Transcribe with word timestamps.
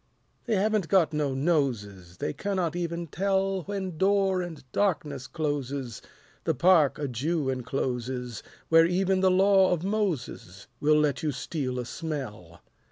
They 0.45 0.55
haven't 0.55 0.87
got 0.87 1.13
no 1.13 1.35
noses, 1.35 2.17
They 2.17 2.33
cannot 2.33 2.75
even 2.75 3.05
tell 3.05 3.61
When 3.65 3.99
door 3.99 4.41
and 4.41 4.63
darkness 4.71 5.27
closes 5.27 6.01
The 6.43 6.55
park 6.55 6.97
a 6.97 7.07
Jew 7.07 7.51
encloses, 7.51 8.41
Where 8.69 8.87
even 8.87 9.19
the 9.19 9.29
Law 9.29 9.69
of 9.71 9.83
Moses 9.83 10.65
Will 10.79 10.99
let 10.99 11.21
you 11.21 11.31
steal 11.31 11.77
a 11.77 11.85
smell. 11.85 12.61